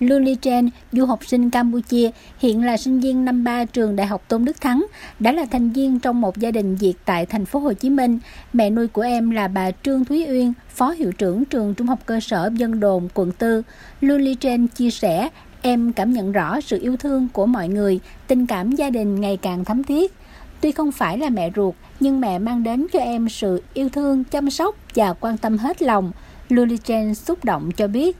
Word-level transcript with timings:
Luli 0.00 0.34
Chen, 0.34 0.68
du 0.92 1.04
học 1.04 1.24
sinh 1.26 1.50
Campuchia, 1.50 2.10
hiện 2.38 2.64
là 2.64 2.76
sinh 2.76 3.00
viên 3.00 3.24
năm 3.24 3.44
3 3.44 3.64
trường 3.64 3.96
Đại 3.96 4.06
học 4.06 4.22
Tôn 4.28 4.44
Đức 4.44 4.60
Thắng, 4.60 4.86
đã 5.18 5.32
là 5.32 5.46
thành 5.50 5.70
viên 5.70 6.00
trong 6.00 6.20
một 6.20 6.38
gia 6.38 6.50
đình 6.50 6.76
Việt 6.76 6.94
tại 7.04 7.26
thành 7.26 7.46
phố 7.46 7.58
Hồ 7.58 7.72
Chí 7.72 7.90
Minh. 7.90 8.18
Mẹ 8.52 8.70
nuôi 8.70 8.88
của 8.88 9.02
em 9.02 9.30
là 9.30 9.48
bà 9.48 9.70
Trương 9.70 10.04
Thúy 10.04 10.26
Uyên, 10.28 10.52
phó 10.68 10.90
hiệu 10.90 11.12
trưởng 11.12 11.44
trường 11.44 11.74
Trung 11.74 11.86
học 11.86 11.98
cơ 12.06 12.20
sở 12.20 12.50
Dân 12.54 12.80
Đồn, 12.80 13.08
quận 13.14 13.32
4. 13.40 13.62
Luli 14.00 14.34
Chen 14.34 14.66
chia 14.66 14.90
sẻ, 14.90 15.28
em 15.62 15.92
cảm 15.92 16.12
nhận 16.12 16.32
rõ 16.32 16.60
sự 16.60 16.78
yêu 16.82 16.96
thương 16.96 17.28
của 17.32 17.46
mọi 17.46 17.68
người, 17.68 18.00
tình 18.26 18.46
cảm 18.46 18.72
gia 18.72 18.90
đình 18.90 19.20
ngày 19.20 19.36
càng 19.36 19.64
thấm 19.64 19.84
thiết. 19.84 20.14
Tuy 20.60 20.72
không 20.72 20.92
phải 20.92 21.18
là 21.18 21.28
mẹ 21.28 21.50
ruột, 21.56 21.74
nhưng 22.00 22.20
mẹ 22.20 22.38
mang 22.38 22.62
đến 22.62 22.86
cho 22.92 22.98
em 22.98 23.28
sự 23.28 23.62
yêu 23.74 23.88
thương, 23.88 24.24
chăm 24.24 24.50
sóc 24.50 24.76
và 24.94 25.12
quan 25.12 25.38
tâm 25.38 25.58
hết 25.58 25.82
lòng. 25.82 26.12
Luli 26.48 26.76
Chen 26.76 27.14
xúc 27.14 27.44
động 27.44 27.70
cho 27.76 27.88
biết, 27.88 28.16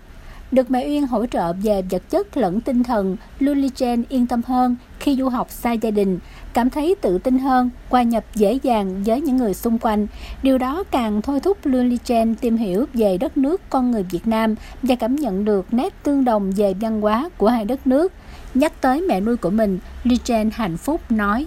được 0.52 0.70
mẹ 0.70 0.86
Uyên 0.86 1.06
hỗ 1.06 1.26
trợ 1.26 1.52
về 1.52 1.82
vật 1.90 2.10
chất 2.10 2.36
lẫn 2.36 2.60
tinh 2.60 2.82
thần, 2.82 3.16
Luli 3.38 3.68
Jane 3.68 4.02
yên 4.08 4.27
tâm 4.27 4.42
hơn 4.46 4.77
khi 5.00 5.16
du 5.16 5.28
học 5.28 5.50
xa 5.50 5.72
gia 5.72 5.91
đình, 5.91 6.18
cảm 6.52 6.70
thấy 6.70 6.95
tự 7.00 7.18
tin 7.18 7.38
hơn, 7.38 7.70
hòa 7.88 8.02
nhập 8.02 8.24
dễ 8.34 8.58
dàng 8.62 9.02
với 9.06 9.20
những 9.20 9.36
người 9.36 9.55
xung 9.55 9.78
quanh. 9.78 10.06
Điều 10.42 10.58
đó 10.58 10.84
càng 10.91 11.22
thôi 11.22 11.41
thúc 11.41 11.58
Luli 11.64 11.98
Jane 12.05 12.34
tìm 12.41 12.56
hiểu 12.56 12.86
về 12.94 13.18
đất 13.18 13.36
nước 13.36 13.60
con 13.70 13.91
người 13.91 14.02
Việt 14.02 14.27
Nam 14.27 14.55
và 14.82 14.94
cảm 14.94 15.16
nhận 15.16 15.44
được 15.44 15.74
nét 15.74 15.94
tương 16.02 16.24
đồng 16.24 16.50
về 16.50 16.74
văn 16.80 17.00
hóa 17.00 17.30
của 17.38 17.48
hai 17.48 17.64
đất 17.64 17.86
nước. 17.86 18.12
Nhắc 18.55 18.80
tới 18.80 19.05
mẹ 19.08 19.20
nuôi 19.20 19.36
của 19.36 19.50
mình, 19.50 19.78
Ly 20.05 20.19
Jane 20.24 20.50
hạnh 20.52 20.77
phúc 20.77 21.00
nói 21.10 21.46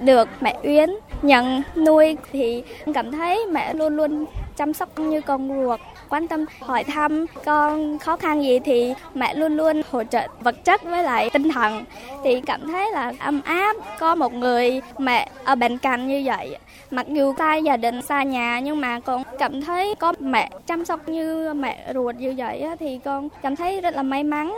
được 0.00 0.28
mẹ 0.40 0.56
Uyên 0.62 0.90
nhận 1.22 1.62
nuôi 1.76 2.16
thì 2.32 2.62
cảm 2.94 3.12
thấy 3.12 3.46
mẹ 3.46 3.74
luôn 3.74 3.96
luôn 3.96 4.24
chăm 4.56 4.72
sóc 4.72 4.98
như 4.98 5.20
con 5.20 5.48
ruột, 5.48 5.80
quan 6.08 6.28
tâm 6.28 6.44
hỏi 6.60 6.84
thăm. 6.84 7.26
Con 7.44 7.98
khó 7.98 8.16
khăn 8.16 8.42
gì 8.42 8.58
thì 8.58 8.94
mẹ 9.14 9.34
luôn 9.34 9.56
luôn 9.56 9.82
hỗ 9.90 10.04
trợ 10.04 10.28
vật 10.40 10.64
chất 10.64 10.82
với 10.82 11.02
lại 11.02 11.30
tinh 11.32 11.48
thần. 11.48 11.84
Thì 12.24 12.40
cảm 12.40 12.68
thấy 12.68 12.92
là 12.92 13.12
ấm 13.18 13.40
áp 13.44 13.76
có 13.98 14.14
một 14.14 14.32
người 14.32 14.80
mẹ 14.98 15.28
ở 15.44 15.54
bên 15.54 15.78
cạnh 15.78 16.08
như 16.08 16.22
vậy. 16.24 16.56
Mặc 16.90 17.06
dù 17.08 17.34
xa 17.38 17.56
gia 17.56 17.76
đình 17.76 18.02
xa 18.02 18.22
nhà 18.22 18.60
nhưng 18.60 18.80
mà 18.80 19.00
con 19.00 19.22
cảm 19.38 19.62
thấy 19.62 19.94
có 19.94 20.12
mẹ 20.18 20.50
chăm 20.66 20.84
sóc 20.84 21.08
như 21.08 21.54
mẹ 21.54 21.92
ruột 21.94 22.16
như 22.16 22.34
vậy 22.36 22.64
thì 22.80 23.00
con 23.04 23.28
cảm 23.42 23.56
thấy 23.56 23.80
rất 23.80 23.94
là 23.94 24.02
may 24.02 24.24
mắn. 24.24 24.54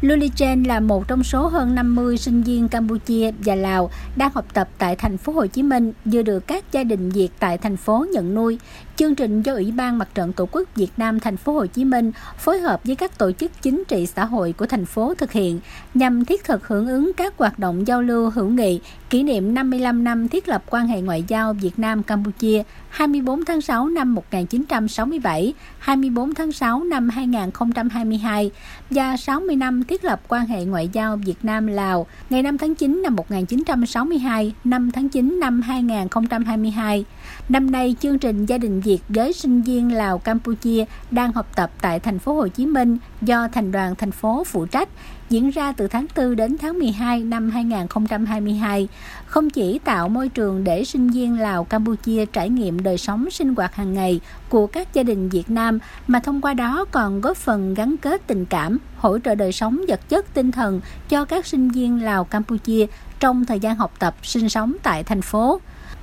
Luli 0.00 0.30
Chen 0.36 0.62
là 0.62 0.80
một 0.80 1.08
trong 1.08 1.24
số 1.24 1.46
hơn 1.46 1.74
50 1.74 2.18
sinh 2.18 2.42
viên 2.42 2.68
Campuchia 2.68 3.30
và 3.38 3.54
Lào 3.54 3.90
đang 4.16 4.30
học 4.34 4.44
tập 4.54 4.68
tại 4.78 4.96
thành 4.96 5.18
phố 5.18 5.32
Hồ 5.32 5.46
Chí 5.46 5.62
Minh, 5.62 5.92
vừa 6.04 6.22
được 6.22 6.46
các 6.46 6.64
gia 6.72 6.84
đình 6.84 7.10
Việt 7.10 7.28
tại 7.38 7.58
thành 7.58 7.76
phố 7.76 8.06
nhận 8.12 8.34
nuôi. 8.34 8.58
Chương 8.96 9.14
trình 9.14 9.42
do 9.42 9.52
Ủy 9.52 9.72
ban 9.72 9.98
Mặt 9.98 10.08
trận 10.14 10.32
Tổ 10.32 10.48
quốc 10.52 10.68
Việt 10.74 10.92
Nam 10.96 11.20
thành 11.20 11.36
phố 11.36 11.52
Hồ 11.52 11.66
Chí 11.66 11.84
Minh 11.84 12.12
phối 12.38 12.58
hợp 12.58 12.80
với 12.84 12.96
các 12.96 13.18
tổ 13.18 13.32
chức 13.32 13.52
chính 13.62 13.82
trị 13.88 14.06
xã 14.06 14.24
hội 14.24 14.52
của 14.52 14.66
thành 14.66 14.86
phố 14.86 15.14
thực 15.14 15.32
hiện 15.32 15.60
nhằm 15.94 16.24
thiết 16.24 16.44
thực 16.44 16.68
hưởng 16.68 16.88
ứng 16.88 17.12
các 17.16 17.34
hoạt 17.38 17.58
động 17.58 17.86
giao 17.86 18.02
lưu 18.02 18.30
hữu 18.30 18.46
nghị 18.46 18.80
kỷ 19.10 19.22
niệm 19.22 19.54
55 19.54 20.04
năm 20.04 20.28
thiết 20.28 20.48
lập 20.48 20.62
quan 20.70 20.86
hệ 20.86 21.00
ngoại 21.00 21.24
giao 21.28 21.52
Việt 21.52 21.78
Nam 21.78 22.02
Campuchia 22.02 22.62
24 22.88 23.44
tháng 23.44 23.60
6 23.60 23.88
năm 23.88 24.14
1967, 24.14 25.54
24 25.78 26.34
tháng 26.34 26.52
6 26.52 26.84
năm 26.84 27.08
2022 27.08 28.50
và 28.90 29.16
60 29.16 29.56
năm 29.56 29.84
thiết 29.84 30.04
lập 30.04 30.20
quan 30.28 30.46
hệ 30.46 30.64
ngoại 30.64 30.88
giao 30.92 31.16
Việt 31.16 31.34
Nam 31.42 31.66
Lào 31.66 32.06
ngày 32.30 32.42
5 32.42 32.58
tháng 32.58 32.74
9 32.74 33.02
năm 33.02 33.16
1962, 33.16 34.54
5 34.64 34.90
tháng 34.90 35.08
9 35.08 35.40
năm 35.40 35.62
2022. 35.62 37.04
Năm 37.48 37.70
nay, 37.70 37.96
chương 38.00 38.18
trình 38.18 38.46
Gia 38.46 38.58
đình 38.58 38.80
Việt 38.80 38.98
với 39.08 39.32
sinh 39.32 39.62
viên 39.62 39.94
Lào 39.94 40.18
Campuchia 40.18 40.84
đang 41.10 41.32
học 41.32 41.46
tập 41.56 41.70
tại 41.80 42.00
thành 42.00 42.18
phố 42.18 42.34
Hồ 42.34 42.48
Chí 42.48 42.66
Minh 42.66 42.98
do 43.22 43.48
thành 43.48 43.72
đoàn 43.72 43.94
thành 43.94 44.12
phố 44.12 44.44
phụ 44.44 44.66
trách 44.66 44.88
diễn 45.30 45.50
ra 45.50 45.72
từ 45.72 45.88
tháng 45.88 46.06
4 46.16 46.36
đến 46.36 46.56
tháng 46.58 46.78
12 46.78 47.20
năm 47.20 47.50
2022, 47.50 48.88
không 49.26 49.50
chỉ 49.50 49.78
tạo 49.78 50.08
môi 50.08 50.28
trường 50.28 50.64
để 50.64 50.84
sinh 50.84 51.08
viên 51.08 51.40
Lào 51.40 51.64
Campuchia 51.64 52.26
trải 52.26 52.48
nghiệm 52.48 52.82
đời 52.82 52.98
sống 52.98 53.30
sinh 53.30 53.54
hoạt 53.54 53.74
hàng 53.74 53.94
ngày 53.94 54.20
của 54.48 54.66
các 54.66 54.94
gia 54.94 55.02
đình 55.02 55.28
Việt 55.28 55.50
Nam 55.50 55.78
mà 56.06 56.20
thông 56.20 56.40
qua 56.40 56.54
đó 56.54 56.84
còn 56.90 57.20
góp 57.20 57.36
phần 57.36 57.74
gắn 57.74 57.96
kết 57.96 58.26
tình 58.26 58.44
cảm, 58.46 58.78
hỗ 58.96 59.18
trợ 59.18 59.34
đời 59.34 59.52
sống 59.52 59.80
vật 59.88 60.08
chất 60.08 60.34
tinh 60.34 60.52
thần 60.52 60.80
cho 61.08 61.24
các 61.24 61.46
sinh 61.46 61.70
viên 61.70 62.02
Lào 62.02 62.24
Campuchia 62.24 62.86
trong 63.20 63.44
thời 63.44 63.60
gian 63.60 63.76
học 63.76 63.92
tập 63.98 64.14
sinh 64.22 64.48
sống 64.48 64.76
tại 64.82 65.04
thành 65.04 65.22
phố. 65.22 65.60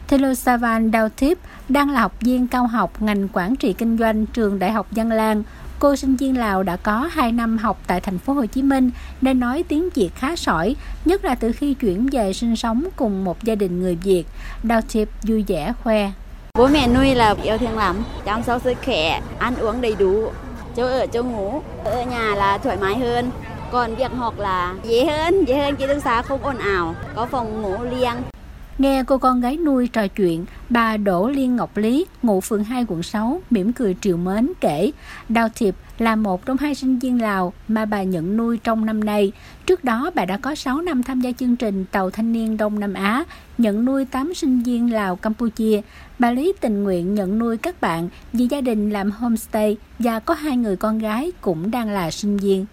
Thelosavan 0.07 0.91
Đao 0.91 1.09
Thiếp 1.17 1.37
đang 1.69 1.89
là 1.89 2.01
học 2.01 2.13
viên 2.21 2.47
cao 2.47 2.67
học 2.67 3.01
ngành 3.01 3.27
quản 3.33 3.55
trị 3.55 3.73
kinh 3.73 3.97
doanh 3.97 4.25
trường 4.25 4.59
Đại 4.59 4.71
học 4.71 4.87
Văn 4.91 5.11
Lang. 5.11 5.43
Cô 5.79 5.95
sinh 5.95 6.15
viên 6.15 6.37
Lào 6.37 6.63
đã 6.63 6.75
có 6.75 7.09
2 7.11 7.31
năm 7.31 7.57
học 7.57 7.79
tại 7.87 8.01
thành 8.01 8.19
phố 8.19 8.33
Hồ 8.33 8.45
Chí 8.45 8.61
Minh 8.61 8.91
nên 9.21 9.39
nói 9.39 9.63
tiếng 9.67 9.89
Việt 9.95 10.09
khá 10.15 10.35
sỏi, 10.35 10.75
nhất 11.05 11.25
là 11.25 11.35
từ 11.35 11.51
khi 11.51 11.73
chuyển 11.73 12.07
về 12.11 12.33
sinh 12.33 12.55
sống 12.55 12.83
cùng 12.95 13.23
một 13.23 13.43
gia 13.43 13.55
đình 13.55 13.79
người 13.79 13.95
Việt. 13.95 14.23
Đào 14.63 14.81
vui 15.23 15.45
vẻ 15.47 15.73
khoe. 15.83 16.11
Bố 16.57 16.67
mẹ 16.67 16.87
nuôi 16.87 17.15
là 17.15 17.35
yêu 17.43 17.57
thương 17.57 17.77
lắm, 17.77 18.03
chăm 18.25 18.43
sóc 18.43 18.61
sức 18.63 18.77
khỏe, 18.85 19.21
ăn 19.39 19.55
uống 19.55 19.81
đầy 19.81 19.95
đủ, 19.95 20.31
chỗ 20.75 20.87
ở 20.87 21.07
chỗ 21.07 21.23
ngủ, 21.23 21.61
ở 21.83 22.03
nhà 22.03 22.35
là 22.35 22.57
thoải 22.57 22.77
mái 22.77 22.97
hơn. 22.97 23.31
Còn 23.71 23.95
việc 23.95 24.11
học 24.11 24.39
là 24.39 24.73
dễ 24.83 25.05
hơn, 25.05 25.45
dễ 25.45 25.57
hơn 25.57 25.75
ký 25.75 25.87
túc 25.87 26.03
xá 26.03 26.21
không 26.21 26.43
ồn 26.43 26.57
ào, 26.57 26.95
có 27.15 27.25
phòng 27.25 27.61
ngủ 27.61 27.77
riêng. 27.83 28.32
Nghe 28.77 29.03
cô 29.03 29.17
con 29.17 29.41
gái 29.41 29.57
nuôi 29.57 29.87
trò 29.87 30.07
chuyện, 30.07 30.45
bà 30.69 30.97
Đỗ 30.97 31.29
Liên 31.29 31.55
Ngọc 31.55 31.77
Lý, 31.77 32.05
ngụ 32.23 32.41
phường 32.41 32.63
2 32.63 32.85
quận 32.87 33.03
6, 33.03 33.41
mỉm 33.49 33.73
cười 33.73 33.95
triều 34.01 34.17
mến 34.17 34.51
kể, 34.61 34.91
Đào 35.29 35.49
Thiệp 35.55 35.75
là 35.99 36.15
một 36.15 36.45
trong 36.45 36.57
hai 36.57 36.75
sinh 36.75 36.99
viên 36.99 37.21
Lào 37.21 37.53
mà 37.67 37.85
bà 37.85 38.03
nhận 38.03 38.37
nuôi 38.37 38.57
trong 38.57 38.85
năm 38.85 39.03
nay. 39.03 39.31
Trước 39.65 39.83
đó, 39.83 40.11
bà 40.15 40.25
đã 40.25 40.37
có 40.37 40.55
6 40.55 40.81
năm 40.81 41.03
tham 41.03 41.21
gia 41.21 41.31
chương 41.31 41.55
trình 41.55 41.85
Tàu 41.91 42.09
Thanh 42.09 42.31
niên 42.31 42.57
Đông 42.57 42.79
Nam 42.79 42.93
Á, 42.93 43.23
nhận 43.57 43.85
nuôi 43.85 44.05
8 44.05 44.33
sinh 44.33 44.63
viên 44.63 44.93
Lào 44.93 45.15
Campuchia. 45.15 45.81
Bà 46.19 46.31
Lý 46.31 46.53
tình 46.61 46.83
nguyện 46.83 47.13
nhận 47.13 47.39
nuôi 47.39 47.57
các 47.57 47.81
bạn 47.81 48.09
vì 48.33 48.47
gia 48.49 48.61
đình 48.61 48.89
làm 48.89 49.11
homestay 49.11 49.77
và 49.99 50.19
có 50.19 50.33
hai 50.33 50.57
người 50.57 50.75
con 50.75 50.99
gái 50.99 51.31
cũng 51.41 51.71
đang 51.71 51.89
là 51.89 52.11
sinh 52.11 52.37
viên. 52.37 52.65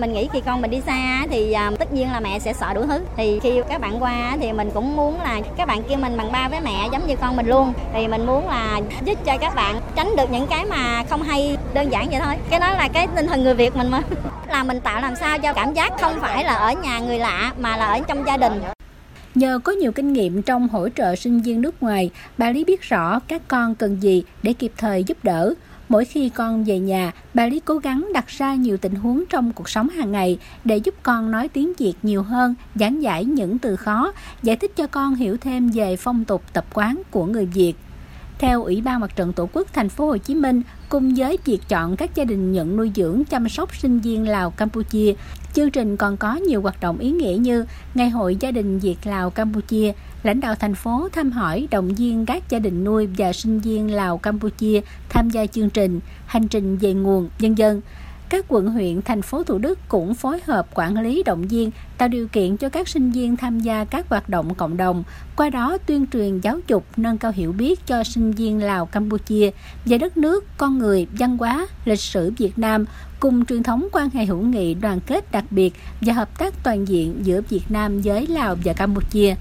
Mình 0.00 0.12
nghĩ 0.12 0.28
khi 0.32 0.40
con 0.46 0.60
mình 0.62 0.70
đi 0.70 0.80
xa 0.86 1.26
thì 1.30 1.52
à, 1.52 1.70
tất 1.78 1.92
nhiên 1.92 2.12
là 2.12 2.20
mẹ 2.20 2.38
sẽ 2.38 2.52
sợ 2.52 2.74
đủ 2.74 2.86
thứ. 2.86 3.00
Thì 3.16 3.40
khi 3.42 3.60
các 3.68 3.80
bạn 3.80 4.02
qua 4.02 4.36
thì 4.40 4.52
mình 4.52 4.70
cũng 4.74 4.96
muốn 4.96 5.20
là 5.20 5.40
các 5.56 5.68
bạn 5.68 5.82
kêu 5.88 5.98
mình 5.98 6.16
bằng 6.16 6.32
ba 6.32 6.48
với 6.48 6.60
mẹ 6.60 6.88
giống 6.92 7.06
như 7.06 7.16
con 7.16 7.36
mình 7.36 7.46
luôn. 7.46 7.72
Thì 7.92 8.08
mình 8.08 8.26
muốn 8.26 8.48
là 8.48 8.80
giúp 9.04 9.18
cho 9.24 9.38
các 9.38 9.54
bạn 9.54 9.80
tránh 9.96 10.16
được 10.16 10.30
những 10.30 10.46
cái 10.46 10.64
mà 10.64 11.04
không 11.10 11.22
hay 11.22 11.56
đơn 11.74 11.92
giản 11.92 12.10
vậy 12.10 12.20
thôi. 12.24 12.34
Cái 12.50 12.60
đó 12.60 12.70
là 12.70 12.88
cái 12.88 13.08
tinh 13.16 13.26
thần 13.26 13.42
người 13.42 13.54
Việt 13.54 13.76
mình 13.76 13.90
mà. 13.90 14.00
là 14.48 14.64
mình 14.64 14.80
tạo 14.80 15.00
làm 15.00 15.16
sao 15.16 15.38
cho 15.38 15.52
cảm 15.52 15.74
giác 15.74 15.92
không 16.00 16.14
phải 16.20 16.44
là 16.44 16.54
ở 16.54 16.72
nhà 16.72 16.98
người 16.98 17.18
lạ 17.18 17.52
mà 17.58 17.76
là 17.76 17.86
ở 17.86 18.00
trong 18.08 18.26
gia 18.26 18.36
đình. 18.36 18.62
Nhờ 19.34 19.58
có 19.64 19.72
nhiều 19.72 19.92
kinh 19.92 20.12
nghiệm 20.12 20.42
trong 20.42 20.68
hỗ 20.68 20.88
trợ 20.88 21.16
sinh 21.16 21.40
viên 21.40 21.60
nước 21.60 21.82
ngoài, 21.82 22.10
bà 22.38 22.50
Lý 22.50 22.64
biết 22.64 22.82
rõ 22.82 23.20
các 23.28 23.42
con 23.48 23.74
cần 23.74 24.02
gì 24.02 24.24
để 24.42 24.52
kịp 24.52 24.72
thời 24.76 25.04
giúp 25.04 25.18
đỡ. 25.22 25.54
Mỗi 25.94 26.04
khi 26.04 26.28
con 26.28 26.64
về 26.64 26.78
nhà, 26.78 27.12
bà 27.34 27.46
Lý 27.46 27.60
cố 27.60 27.78
gắng 27.78 28.08
đặt 28.14 28.28
ra 28.28 28.54
nhiều 28.54 28.76
tình 28.76 28.94
huống 28.94 29.24
trong 29.30 29.52
cuộc 29.52 29.68
sống 29.68 29.88
hàng 29.88 30.12
ngày 30.12 30.38
để 30.64 30.76
giúp 30.76 30.94
con 31.02 31.30
nói 31.30 31.48
tiếng 31.48 31.72
Việt 31.78 31.94
nhiều 32.02 32.22
hơn, 32.22 32.54
giảng 32.74 33.02
giải 33.02 33.24
những 33.24 33.58
từ 33.58 33.76
khó, 33.76 34.12
giải 34.42 34.56
thích 34.56 34.76
cho 34.76 34.86
con 34.86 35.14
hiểu 35.14 35.36
thêm 35.36 35.70
về 35.70 35.96
phong 35.96 36.24
tục 36.24 36.42
tập 36.52 36.64
quán 36.74 37.02
của 37.10 37.26
người 37.26 37.46
Việt. 37.46 37.74
Theo 38.38 38.64
Ủy 38.64 38.80
ban 38.80 39.00
Mặt 39.00 39.16
trận 39.16 39.32
Tổ 39.32 39.48
quốc 39.52 39.68
Thành 39.72 39.88
phố 39.88 40.06
Hồ 40.06 40.16
Chí 40.16 40.34
Minh, 40.34 40.62
cùng 40.88 41.14
với 41.14 41.38
việc 41.44 41.60
chọn 41.68 41.96
các 41.96 42.14
gia 42.14 42.24
đình 42.24 42.52
nhận 42.52 42.76
nuôi 42.76 42.92
dưỡng 42.94 43.24
chăm 43.24 43.48
sóc 43.48 43.76
sinh 43.76 44.00
viên 44.00 44.28
Lào 44.28 44.50
Campuchia, 44.50 45.14
chương 45.52 45.70
trình 45.70 45.96
còn 45.96 46.16
có 46.16 46.34
nhiều 46.34 46.62
hoạt 46.62 46.80
động 46.80 46.98
ý 46.98 47.10
nghĩa 47.10 47.36
như 47.40 47.64
Ngày 47.94 48.10
hội 48.10 48.36
gia 48.40 48.50
đình 48.50 48.78
Việt 48.78 48.96
Lào 49.04 49.30
Campuchia, 49.30 49.92
lãnh 50.22 50.40
đạo 50.40 50.54
thành 50.54 50.74
phố 50.74 51.08
thăm 51.12 51.30
hỏi 51.30 51.68
động 51.70 51.88
viên 51.88 52.26
các 52.26 52.42
gia 52.48 52.58
đình 52.58 52.84
nuôi 52.84 53.08
và 53.18 53.32
sinh 53.32 53.60
viên 53.60 53.94
Lào 53.94 54.18
Campuchia 54.18 54.80
tham 55.08 55.30
gia 55.30 55.46
chương 55.46 55.70
trình 55.70 56.00
Hành 56.26 56.48
trình 56.48 56.76
về 56.76 56.92
nguồn 56.94 57.28
nhân 57.38 57.58
dân. 57.58 57.80
Các 58.28 58.44
quận 58.48 58.66
huyện, 58.66 59.02
thành 59.02 59.22
phố 59.22 59.44
Thủ 59.44 59.58
Đức 59.58 59.78
cũng 59.88 60.14
phối 60.14 60.40
hợp 60.46 60.66
quản 60.74 61.00
lý 61.00 61.22
động 61.22 61.42
viên, 61.42 61.70
tạo 61.98 62.08
điều 62.08 62.28
kiện 62.28 62.56
cho 62.56 62.68
các 62.68 62.88
sinh 62.88 63.10
viên 63.10 63.36
tham 63.36 63.60
gia 63.60 63.84
các 63.84 64.08
hoạt 64.08 64.28
động 64.28 64.54
cộng 64.54 64.76
đồng, 64.76 65.04
qua 65.36 65.50
đó 65.50 65.78
tuyên 65.86 66.06
truyền 66.06 66.40
giáo 66.40 66.58
dục, 66.66 66.84
nâng 66.96 67.18
cao 67.18 67.32
hiểu 67.34 67.52
biết 67.52 67.86
cho 67.86 68.04
sinh 68.04 68.32
viên 68.32 68.62
Lào 68.62 68.86
Campuchia 68.86 69.50
về 69.84 69.98
đất 69.98 70.16
nước, 70.16 70.44
con 70.56 70.78
người, 70.78 71.06
văn 71.18 71.36
hóa, 71.36 71.66
lịch 71.84 72.00
sử 72.00 72.32
Việt 72.38 72.58
Nam, 72.58 72.84
cùng 73.20 73.44
truyền 73.44 73.62
thống 73.62 73.88
quan 73.92 74.10
hệ 74.10 74.24
hữu 74.24 74.42
nghị 74.42 74.74
đoàn 74.74 75.00
kết 75.00 75.32
đặc 75.32 75.44
biệt 75.50 75.74
và 76.00 76.12
hợp 76.12 76.38
tác 76.38 76.54
toàn 76.62 76.88
diện 76.88 77.14
giữa 77.22 77.40
Việt 77.48 77.62
Nam 77.68 78.00
với 78.00 78.26
Lào 78.26 78.56
và 78.64 78.72
Campuchia. 78.72 79.34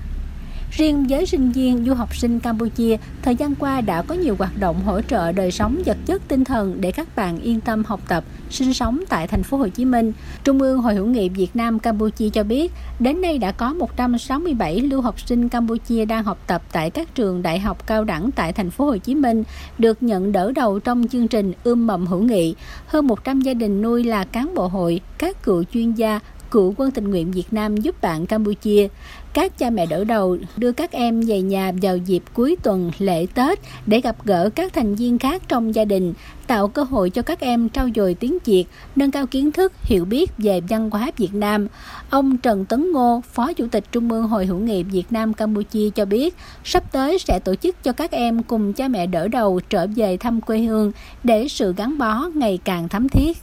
Riêng 0.78 1.06
với 1.10 1.26
sinh 1.26 1.52
viên 1.52 1.86
du 1.86 1.94
học 1.94 2.16
sinh 2.16 2.40
Campuchia, 2.40 2.98
thời 3.22 3.36
gian 3.36 3.56
qua 3.56 3.82
đã 3.82 4.02
có 4.02 4.16
nhiều 4.16 4.36
hoạt 4.40 4.60
động 4.60 4.84
hỗ 4.86 5.02
trợ 5.02 5.32
đời 5.32 5.52
sống 5.52 5.82
vật 5.86 5.98
chất 6.06 6.22
tinh 6.28 6.44
thần 6.44 6.82
để 6.82 6.92
các 6.92 7.16
bạn 7.16 7.40
yên 7.40 7.62
tâm 7.62 7.84
học 7.84 8.00
tập, 8.08 8.24
sinh 8.50 8.74
sống 8.74 9.04
tại 9.10 9.28
thành 9.28 9.44
phố 9.44 9.58
Hồ 9.58 9.68
Chí 9.68 9.86
Minh. 9.86 10.14
Trung 10.44 10.62
ương 10.62 10.82
Hội 10.82 10.96
hữu 10.96 11.06
nghị 11.06 11.30
Việt 11.30 11.56
Nam 11.56 11.80
Campuchia 11.80 12.30
cho 12.30 12.44
biết, 12.44 12.72
đến 13.00 13.22
nay 13.22 13.38
đã 13.38 13.52
có 13.52 13.74
167 13.74 14.80
lưu 14.80 15.02
học 15.02 15.16
sinh 15.20 15.50
Campuchia 15.50 16.06
đang 16.06 16.24
học 16.24 16.38
tập 16.48 16.62
tại 16.72 16.90
các 16.90 17.16
trường 17.16 17.42
đại 17.42 17.60
học 17.60 17.88
cao 17.88 18.04
đẳng 18.04 18.32
tại 18.32 18.54
thành 18.54 18.70
phố 18.70 18.86
Hồ 18.86 18.98
Chí 18.98 19.16
Minh 19.16 19.44
được 19.78 20.04
nhận 20.04 20.32
đỡ 20.32 20.52
đầu 20.52 20.80
trong 20.80 21.08
chương 21.08 21.28
trình 21.28 21.54
ươm 21.64 21.88
mầm 21.88 22.06
hữu 22.06 22.22
nghị. 22.22 22.56
Hơn 22.88 23.08
100 23.08 23.42
gia 23.42 23.54
đình 23.54 23.82
nuôi 23.82 24.04
là 24.04 24.24
cán 24.24 24.56
bộ 24.56 24.68
hội, 24.68 25.02
các 25.18 25.44
cựu 25.44 25.64
chuyên 25.64 25.92
gia, 25.94 26.20
cựu 26.54 26.74
quân 26.78 26.92
tình 26.92 27.10
nguyện 27.10 27.32
Việt 27.32 27.54
Nam 27.54 27.78
giúp 27.78 28.02
bạn 28.02 28.26
Campuchia. 28.26 28.88
Các 29.34 29.58
cha 29.58 29.70
mẹ 29.70 29.86
đỡ 29.86 30.04
đầu 30.04 30.38
đưa 30.58 30.72
các 30.72 30.92
em 30.92 31.22
về 31.22 31.42
nhà 31.42 31.72
vào 31.82 31.98
dịp 31.98 32.24
cuối 32.34 32.56
tuần 32.64 32.92
lễ 33.00 33.26
Tết 33.34 33.60
để 33.86 34.02
gặp 34.02 34.16
gỡ 34.26 34.50
các 34.56 34.74
thành 34.74 34.96
viên 34.96 35.20
khác 35.20 35.42
trong 35.48 35.76
gia 35.76 35.86
đình, 35.86 36.14
tạo 36.48 36.68
cơ 36.68 36.84
hội 36.84 37.10
cho 37.10 37.22
các 37.22 37.40
em 37.40 37.70
trau 37.70 37.90
dồi 37.96 38.14
tiếng 38.14 38.38
Việt, 38.46 38.66
nâng 38.96 39.12
cao 39.12 39.28
kiến 39.28 39.52
thức, 39.52 39.74
hiểu 39.84 40.06
biết 40.06 40.32
về 40.38 40.62
văn 40.70 40.90
hóa 40.90 41.12
Việt 41.18 41.34
Nam. 41.34 41.68
Ông 42.10 42.38
Trần 42.38 42.66
Tấn 42.66 42.92
Ngô, 42.92 43.22
Phó 43.34 43.54
Chủ 43.54 43.68
tịch 43.72 43.84
Trung 43.92 44.12
ương 44.12 44.28
Hội 44.28 44.46
hữu 44.46 44.60
nghị 44.60 44.84
Việt 44.84 45.06
Nam 45.10 45.34
Campuchia 45.34 45.90
cho 45.90 46.06
biết, 46.06 46.36
sắp 46.64 46.92
tới 46.92 47.20
sẽ 47.20 47.40
tổ 47.40 47.56
chức 47.56 47.84
cho 47.84 47.92
các 47.92 48.12
em 48.12 48.44
cùng 48.44 48.74
cha 48.74 48.88
mẹ 48.88 49.06
đỡ 49.06 49.28
đầu 49.28 49.60
trở 49.70 49.88
về 49.96 50.18
thăm 50.18 50.42
quê 50.42 50.60
hương 50.60 50.92
để 51.24 51.48
sự 51.48 51.74
gắn 51.78 51.98
bó 51.98 52.30
ngày 52.36 52.60
càng 52.64 52.90
thắm 52.90 53.10
thiết 53.10 53.38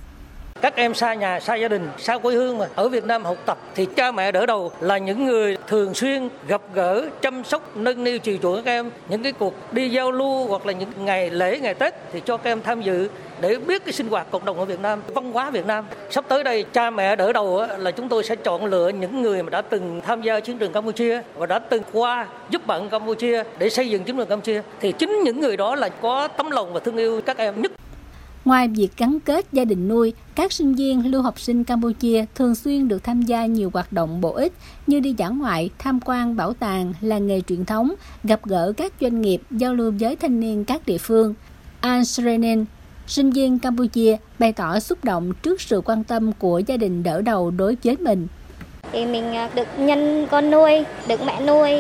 các 0.61 0.77
em 0.77 0.95
xa 0.95 1.15
nhà 1.15 1.41
xa 1.41 1.55
gia 1.55 1.69
đình 1.69 1.89
xa 1.99 2.19
quê 2.19 2.35
hương 2.35 2.59
mà 2.59 2.67
ở 2.75 2.89
Việt 2.89 3.05
Nam 3.05 3.25
học 3.25 3.37
tập 3.47 3.59
thì 3.75 3.87
cha 3.97 4.13
mẹ 4.13 4.33
đỡ 4.33 4.47
đầu 4.47 4.73
là 4.81 4.99
những 4.99 5.27
người 5.27 5.57
thường 5.69 5.95
xuyên 5.95 6.29
gặp 6.49 6.61
gỡ 6.75 7.07
chăm 7.21 7.45
sóc 7.45 7.77
nâng 7.77 8.05
niu 8.05 8.19
chiều 8.19 8.37
chuộng 8.43 8.63
các 8.63 8.71
em 8.71 8.91
những 9.09 9.23
cái 9.23 9.33
cuộc 9.33 9.55
đi 9.73 9.89
giao 9.89 10.13
lưu 10.13 10.47
hoặc 10.47 10.67
là 10.67 10.73
những 10.73 10.89
ngày 10.99 11.31
lễ 11.31 11.59
ngày 11.59 11.75
Tết 11.75 11.95
thì 12.13 12.21
cho 12.25 12.37
các 12.37 12.51
em 12.51 12.63
tham 12.63 12.83
dự 12.83 13.09
để 13.41 13.57
biết 13.57 13.85
cái 13.85 13.93
sinh 13.93 14.09
hoạt 14.09 14.31
cộng 14.31 14.45
đồng 14.45 14.59
ở 14.59 14.65
Việt 14.65 14.81
Nam, 14.81 15.03
văn 15.15 15.33
hóa 15.33 15.51
Việt 15.51 15.67
Nam. 15.67 15.85
Sắp 16.11 16.25
tới 16.29 16.45
đây 16.45 16.65
cha 16.73 16.91
mẹ 16.91 17.17
đỡ 17.17 17.33
đầu 17.33 17.67
là 17.79 17.91
chúng 17.91 18.09
tôi 18.09 18.25
sẽ 18.25 18.37
chọn 18.37 18.65
lựa 18.65 18.89
những 18.89 19.23
người 19.23 19.43
mà 19.43 19.51
đã 19.51 19.63
từng 19.63 20.01
tham 20.07 20.23
gia 20.23 20.41
chiến 20.41 20.59
trường 20.59 20.73
Campuchia 20.73 21.23
và 21.35 21.47
đã 21.47 21.59
từng 21.59 21.83
qua 21.93 22.27
giúp 22.51 22.67
bạn 22.67 22.89
Campuchia 22.89 23.43
để 23.59 23.71
xây 23.71 23.91
dựng 23.91 24.05
chiến 24.05 24.17
trường 24.17 24.27
Campuchia 24.27 24.63
thì 24.81 24.93
chính 24.93 25.21
những 25.25 25.41
người 25.41 25.57
đó 25.57 25.75
là 25.75 25.89
có 25.89 26.29
tấm 26.29 26.51
lòng 26.51 26.73
và 26.73 26.81
thương 26.81 26.97
yêu 26.97 27.21
các 27.27 27.39
em 27.39 27.63
nhất. 27.63 27.73
Ngoài 28.45 28.69
việc 28.69 28.89
gắn 28.97 29.19
kết 29.21 29.47
gia 29.53 29.65
đình 29.65 29.89
nuôi, 29.89 30.13
các 30.35 30.53
sinh 30.53 30.75
viên 30.75 31.11
lưu 31.11 31.23
học 31.23 31.41
sinh 31.41 31.65
Campuchia 31.65 32.25
thường 32.35 32.55
xuyên 32.55 32.89
được 32.89 33.05
tham 33.05 33.23
gia 33.23 33.47
nhiều 33.47 33.71
hoạt 33.75 33.93
động 33.93 34.21
bổ 34.21 34.33
ích 34.33 34.53
như 34.87 35.01
đi 35.01 35.15
dã 35.17 35.29
ngoại, 35.29 35.71
tham 35.79 36.01
quan 36.05 36.37
bảo 36.37 36.53
tàng, 36.53 36.93
làng 37.01 37.27
nghề 37.27 37.41
truyền 37.41 37.65
thống, 37.65 37.95
gặp 38.25 38.41
gỡ 38.45 38.73
các 38.77 38.93
doanh 39.01 39.21
nghiệp, 39.21 39.43
giao 39.51 39.75
lưu 39.75 39.93
với 40.01 40.17
thanh 40.17 40.41
niên 40.41 40.65
các 40.65 40.87
địa 40.87 40.99
phương. 40.99 41.35
An 41.81 42.05
Srenen, 42.05 42.65
sinh 43.07 43.31
viên 43.31 43.59
Campuchia, 43.59 44.17
bày 44.39 44.53
tỏ 44.53 44.81
xúc 44.81 45.05
động 45.05 45.33
trước 45.43 45.61
sự 45.61 45.81
quan 45.85 46.05
tâm 46.05 46.33
của 46.33 46.59
gia 46.67 46.77
đình 46.77 47.03
đỡ 47.03 47.23
đầu 47.23 47.51
đối 47.51 47.77
với 47.85 47.97
mình. 47.97 48.27
Thì 48.93 49.07
mình 49.07 49.35
à, 49.35 49.51
được 49.55 49.69
nhân 49.79 50.27
con 50.31 50.51
nuôi, 50.51 50.85
được 51.09 51.21
mẹ 51.27 51.41
nuôi, 51.47 51.71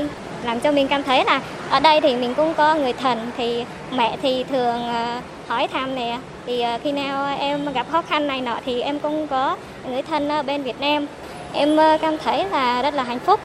làm 0.45 0.61
cho 0.61 0.73
mình 0.73 0.89
cảm 0.89 1.03
thấy 1.03 1.25
là 1.25 1.43
ở 1.71 1.81
đây 1.81 2.01
thì 2.01 2.17
mình 2.17 2.35
cũng 2.35 2.55
có 2.57 2.75
người 2.75 2.93
thân 2.93 3.19
thì 3.37 3.65
mẹ 3.97 4.19
thì 4.23 4.45
thường 4.45 4.83
à, 4.83 5.23
hỏi 5.51 5.69
thăm 5.69 5.95
nè. 5.95 6.19
Thì 6.47 6.61
ờ, 6.61 6.79
khi 6.83 6.93
nào 6.93 7.37
em 7.39 7.73
gặp 7.73 7.87
khó 7.91 8.03
khăn 8.03 8.27
này 8.27 8.41
nọ 8.41 8.61
thì 8.65 8.81
em 8.81 8.99
cũng 8.99 9.27
có 9.27 9.57
người 9.89 10.03
thân 10.03 10.29
bên 10.47 10.63
Việt 10.63 10.81
Nam. 10.81 11.07
Em 11.53 11.77
ờ, 11.77 11.99
cảm 12.01 12.19
thấy 12.19 12.45
là 12.45 12.83
rất 12.83 12.95
là 12.95 13.03
hạnh 13.03 13.19
phúc. 13.19 13.41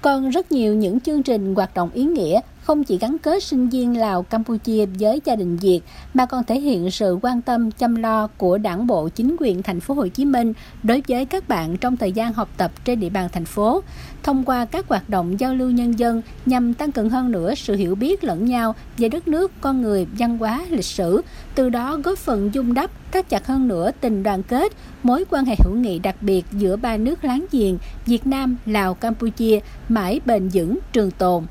Còn 0.00 0.30
rất 0.30 0.52
nhiều 0.52 0.74
những 0.74 1.00
chương 1.00 1.22
trình 1.22 1.54
hoạt 1.54 1.74
động 1.74 1.90
ý 1.94 2.04
nghĩa 2.04 2.40
không 2.64 2.84
chỉ 2.84 2.98
gắn 2.98 3.16
kết 3.18 3.42
sinh 3.42 3.68
viên 3.68 3.96
Lào, 3.96 4.22
Campuchia 4.22 4.86
với 4.86 5.20
gia 5.24 5.36
đình 5.36 5.56
Việt 5.56 5.80
mà 6.14 6.26
còn 6.26 6.44
thể 6.44 6.60
hiện 6.60 6.90
sự 6.90 7.18
quan 7.22 7.42
tâm 7.42 7.70
chăm 7.70 7.94
lo 7.94 8.26
của 8.26 8.58
Đảng 8.58 8.86
bộ 8.86 9.08
chính 9.08 9.36
quyền 9.40 9.62
thành 9.62 9.80
phố 9.80 9.94
Hồ 9.94 10.08
Chí 10.08 10.24
Minh 10.24 10.52
đối 10.82 11.02
với 11.08 11.24
các 11.24 11.48
bạn 11.48 11.76
trong 11.76 11.96
thời 11.96 12.12
gian 12.12 12.32
học 12.32 12.48
tập 12.56 12.70
trên 12.84 13.00
địa 13.00 13.08
bàn 13.08 13.28
thành 13.32 13.44
phố. 13.44 13.82
Thông 14.22 14.44
qua 14.44 14.64
các 14.64 14.88
hoạt 14.88 15.08
động 15.08 15.40
giao 15.40 15.54
lưu 15.54 15.70
nhân 15.70 15.98
dân 15.98 16.22
nhằm 16.46 16.74
tăng 16.74 16.92
cường 16.92 17.10
hơn 17.10 17.30
nữa 17.30 17.54
sự 17.54 17.76
hiểu 17.76 17.94
biết 17.94 18.24
lẫn 18.24 18.44
nhau 18.44 18.74
về 18.98 19.08
đất 19.08 19.28
nước, 19.28 19.52
con 19.60 19.82
người, 19.82 20.06
văn 20.18 20.38
hóa, 20.38 20.60
lịch 20.70 20.84
sử, 20.84 21.22
từ 21.54 21.68
đó 21.68 21.98
góp 22.04 22.18
phần 22.18 22.50
dung 22.54 22.74
đắp, 22.74 22.90
thắt 23.12 23.28
chặt 23.28 23.46
hơn 23.46 23.68
nữa 23.68 23.90
tình 24.00 24.22
đoàn 24.22 24.42
kết, 24.42 24.72
mối 25.02 25.24
quan 25.30 25.44
hệ 25.44 25.56
hữu 25.64 25.74
nghị 25.74 25.98
đặc 25.98 26.16
biệt 26.20 26.44
giữa 26.52 26.76
ba 26.76 26.96
nước 26.96 27.24
láng 27.24 27.46
giềng 27.52 27.78
Việt 28.06 28.26
Nam, 28.26 28.56
Lào, 28.66 28.94
Campuchia 28.94 29.58
mãi 29.88 30.20
bền 30.26 30.48
vững, 30.48 30.78
trường 30.92 31.10
tồn. 31.10 31.44